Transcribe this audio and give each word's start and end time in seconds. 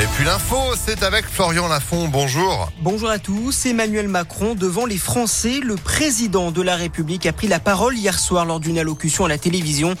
Et 0.00 0.06
puis 0.16 0.24
l'info, 0.24 0.56
c'est 0.74 1.02
avec 1.02 1.26
Florian 1.26 1.68
Lafont. 1.68 2.08
Bonjour. 2.08 2.72
Bonjour 2.80 3.10
à 3.10 3.18
tous. 3.18 3.66
Emmanuel 3.66 4.08
Macron 4.08 4.54
devant 4.54 4.86
les 4.86 4.96
Français. 4.96 5.60
Le 5.62 5.76
président 5.76 6.50
de 6.50 6.62
la 6.62 6.76
République 6.76 7.26
a 7.26 7.32
pris 7.32 7.46
la 7.46 7.60
parole 7.60 7.96
hier 7.96 8.18
soir 8.18 8.46
lors 8.46 8.58
d'une 8.58 8.78
allocution 8.78 9.26
à 9.26 9.28
la 9.28 9.36
télévision. 9.36 9.94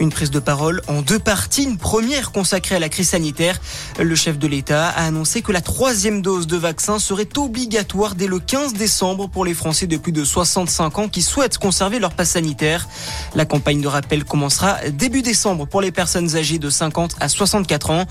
Une 0.00 0.10
prise 0.10 0.32
de 0.32 0.40
parole 0.40 0.82
en 0.88 1.00
deux 1.00 1.20
parties. 1.20 1.62
Une 1.62 1.78
première 1.78 2.32
consacrée 2.32 2.74
à 2.74 2.80
la 2.80 2.88
crise 2.88 3.10
sanitaire. 3.10 3.60
Le 4.00 4.14
chef 4.16 4.36
de 4.36 4.48
l'État 4.48 4.88
a 4.88 5.06
annoncé 5.06 5.42
que 5.42 5.52
la 5.52 5.60
troisième 5.60 6.22
dose 6.22 6.48
de 6.48 6.56
vaccin 6.56 6.98
serait 6.98 7.28
obligatoire 7.38 8.16
dès 8.16 8.26
le 8.26 8.40
15 8.40 8.74
décembre 8.74 9.28
pour 9.28 9.44
les 9.44 9.54
Français 9.54 9.86
de 9.86 9.96
plus 9.96 10.12
de 10.12 10.24
65 10.24 10.98
ans 10.98 11.08
qui 11.08 11.22
souhaitent 11.22 11.58
conserver 11.58 12.00
leur 12.00 12.14
passe 12.14 12.30
sanitaire. 12.30 12.88
La 13.36 13.44
campagne 13.44 13.80
de 13.80 13.88
rappel 13.88 14.24
commencera 14.24 14.76
début 14.90 15.22
décembre 15.22 15.66
pour 15.66 15.80
les 15.80 15.92
personnes 15.92 16.36
âgées 16.36 16.58
de 16.58 16.68
50 16.68 17.14
à 17.20 17.28
64 17.28 17.90
ans. 17.90 18.06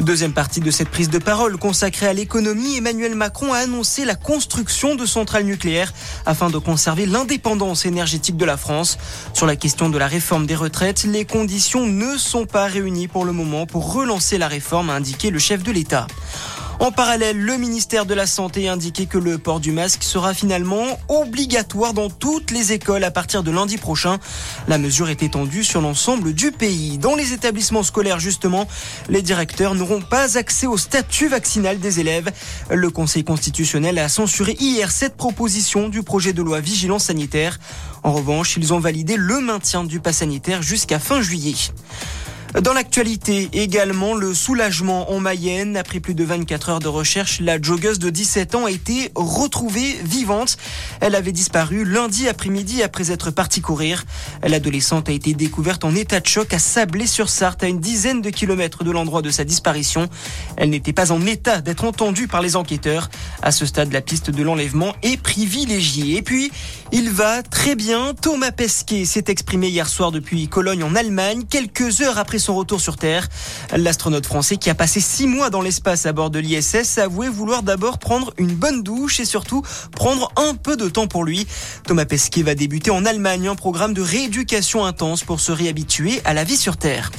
Deuxième 0.00 0.32
partie 0.32 0.60
de 0.60 0.70
cette 0.78 0.90
prise 0.90 1.10
de 1.10 1.18
parole 1.18 1.58
consacrée 1.58 2.06
à 2.06 2.12
l'économie, 2.12 2.76
Emmanuel 2.76 3.16
Macron 3.16 3.52
a 3.52 3.58
annoncé 3.58 4.04
la 4.04 4.14
construction 4.14 4.94
de 4.94 5.06
centrales 5.06 5.42
nucléaires 5.42 5.92
afin 6.24 6.50
de 6.50 6.58
conserver 6.58 7.04
l'indépendance 7.04 7.84
énergétique 7.84 8.36
de 8.36 8.44
la 8.44 8.56
France. 8.56 8.96
Sur 9.34 9.46
la 9.46 9.56
question 9.56 9.88
de 9.88 9.98
la 9.98 10.06
réforme 10.06 10.46
des 10.46 10.54
retraites, 10.54 11.02
les 11.02 11.24
conditions 11.24 11.84
ne 11.84 12.16
sont 12.16 12.46
pas 12.46 12.66
réunies 12.66 13.08
pour 13.08 13.24
le 13.24 13.32
moment 13.32 13.66
pour 13.66 13.92
relancer 13.92 14.38
la 14.38 14.46
réforme, 14.46 14.88
a 14.88 14.92
indiqué 14.92 15.30
le 15.30 15.40
chef 15.40 15.64
de 15.64 15.72
l'État. 15.72 16.06
En 16.80 16.92
parallèle, 16.92 17.36
le 17.36 17.56
ministère 17.56 18.06
de 18.06 18.14
la 18.14 18.26
Santé 18.26 18.68
a 18.68 18.72
indiqué 18.72 19.06
que 19.06 19.18
le 19.18 19.36
port 19.36 19.58
du 19.58 19.72
masque 19.72 20.04
sera 20.04 20.32
finalement 20.32 20.84
obligatoire 21.08 21.92
dans 21.92 22.08
toutes 22.08 22.52
les 22.52 22.72
écoles 22.72 23.02
à 23.02 23.10
partir 23.10 23.42
de 23.42 23.50
lundi 23.50 23.78
prochain. 23.78 24.18
La 24.68 24.78
mesure 24.78 25.08
est 25.08 25.24
étendue 25.24 25.64
sur 25.64 25.80
l'ensemble 25.80 26.34
du 26.34 26.52
pays. 26.52 26.96
Dans 26.98 27.16
les 27.16 27.32
établissements 27.32 27.82
scolaires, 27.82 28.20
justement, 28.20 28.68
les 29.08 29.22
directeurs 29.22 29.74
n'auront 29.74 30.00
pas 30.00 30.38
accès 30.38 30.68
au 30.68 30.76
statut 30.76 31.26
vaccinal 31.26 31.80
des 31.80 31.98
élèves. 31.98 32.30
Le 32.70 32.90
Conseil 32.90 33.24
constitutionnel 33.24 33.98
a 33.98 34.08
censuré 34.08 34.56
hier 34.60 34.92
cette 34.92 35.16
proposition 35.16 35.88
du 35.88 36.04
projet 36.04 36.32
de 36.32 36.42
loi 36.42 36.60
vigilance 36.60 37.06
sanitaire. 37.06 37.58
En 38.04 38.12
revanche, 38.12 38.56
ils 38.56 38.72
ont 38.72 38.78
validé 38.78 39.16
le 39.16 39.40
maintien 39.40 39.82
du 39.82 39.98
pass 39.98 40.18
sanitaire 40.18 40.62
jusqu'à 40.62 41.00
fin 41.00 41.20
juillet. 41.22 41.56
Dans 42.54 42.72
l'actualité, 42.72 43.50
également 43.52 44.14
le 44.14 44.32
soulagement 44.32 45.12
en 45.12 45.20
Mayenne. 45.20 45.76
Après 45.76 46.00
plus 46.00 46.14
de 46.14 46.24
24 46.24 46.70
heures 46.70 46.78
de 46.78 46.88
recherche, 46.88 47.40
la 47.40 47.60
joggeuse 47.60 47.98
de 47.98 48.08
17 48.08 48.54
ans 48.54 48.64
a 48.64 48.70
été 48.70 49.12
retrouvée 49.14 49.98
vivante. 50.02 50.56
Elle 51.00 51.14
avait 51.14 51.32
disparu 51.32 51.84
lundi 51.84 52.26
après-midi 52.26 52.82
après 52.82 53.12
être 53.12 53.30
partie 53.30 53.60
courir. 53.60 54.06
L'adolescente 54.42 55.10
a 55.10 55.12
été 55.12 55.34
découverte 55.34 55.84
en 55.84 55.94
état 55.94 56.20
de 56.20 56.26
choc 56.26 56.54
à 56.54 56.58
Sablé-sur-Sarthe, 56.58 57.64
à 57.64 57.68
une 57.68 57.80
dizaine 57.80 58.22
de 58.22 58.30
kilomètres 58.30 58.82
de 58.82 58.90
l'endroit 58.90 59.20
de 59.20 59.30
sa 59.30 59.44
disparition. 59.44 60.08
Elle 60.56 60.70
n'était 60.70 60.94
pas 60.94 61.12
en 61.12 61.26
état 61.26 61.60
d'être 61.60 61.84
entendue 61.84 62.28
par 62.28 62.40
les 62.40 62.56
enquêteurs. 62.56 63.10
À 63.42 63.52
ce 63.52 63.66
stade, 63.66 63.92
la 63.92 64.00
piste 64.00 64.30
de 64.30 64.42
l'enlèvement 64.42 64.94
est 65.02 65.20
privilégiée. 65.20 66.16
Et 66.16 66.22
puis, 66.22 66.50
il 66.92 67.10
va 67.10 67.42
très 67.42 67.74
bien. 67.74 68.14
Thomas 68.14 68.52
Pesquet 68.52 69.04
s'est 69.04 69.24
exprimé 69.28 69.68
hier 69.68 69.86
soir 69.86 70.12
depuis 70.12 70.48
Cologne 70.48 70.82
en 70.82 70.94
Allemagne, 70.94 71.42
quelques 71.48 72.00
heures 72.00 72.16
après 72.16 72.37
son 72.38 72.54
retour 72.54 72.80
sur 72.80 72.96
Terre. 72.96 73.28
L'astronaute 73.76 74.26
français 74.26 74.56
qui 74.56 74.70
a 74.70 74.74
passé 74.74 75.00
six 75.00 75.26
mois 75.26 75.50
dans 75.50 75.60
l'espace 75.60 76.06
à 76.06 76.12
bord 76.12 76.30
de 76.30 76.38
l'ISS 76.38 76.98
a 76.98 77.04
avoué 77.04 77.28
vouloir 77.28 77.62
d'abord 77.62 77.98
prendre 77.98 78.32
une 78.38 78.54
bonne 78.54 78.82
douche 78.82 79.20
et 79.20 79.24
surtout 79.24 79.62
prendre 79.92 80.30
un 80.36 80.54
peu 80.54 80.76
de 80.76 80.88
temps 80.88 81.06
pour 81.06 81.24
lui. 81.24 81.46
Thomas 81.86 82.04
Pesquet 82.04 82.42
va 82.42 82.54
débuter 82.54 82.90
en 82.90 83.04
Allemagne 83.04 83.48
un 83.48 83.54
programme 83.54 83.94
de 83.94 84.02
rééducation 84.02 84.84
intense 84.84 85.24
pour 85.24 85.40
se 85.40 85.52
réhabituer 85.52 86.20
à 86.24 86.34
la 86.34 86.44
vie 86.44 86.56
sur 86.56 86.76
Terre. 86.76 87.10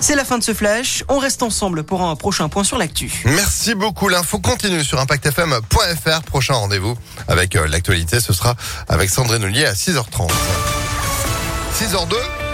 C'est 0.00 0.14
la 0.14 0.24
fin 0.24 0.38
de 0.38 0.44
ce 0.44 0.54
flash. 0.54 1.04
On 1.08 1.18
reste 1.18 1.42
ensemble 1.42 1.84
pour 1.84 2.02
un 2.02 2.14
prochain 2.16 2.48
point 2.48 2.64
sur 2.64 2.78
l'actu. 2.78 3.22
Merci 3.24 3.74
beaucoup. 3.74 4.08
L'info 4.08 4.38
continue 4.38 4.84
sur 4.84 5.00
impactfm.fr. 5.00 6.22
Prochain 6.22 6.54
rendez-vous 6.54 6.96
avec 7.28 7.56
euh, 7.56 7.66
l'actualité, 7.66 8.20
ce 8.20 8.32
sera 8.32 8.54
avec 8.88 9.10
Sandrine 9.10 9.44
Ollier 9.44 9.66
à 9.66 9.72
6h30. 9.72 10.30
6h02 11.78 12.45